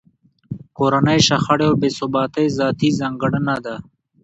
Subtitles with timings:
[0.77, 3.75] کورنۍ شخړې او بې ثباتۍ ذاتي ځانګړنه ده.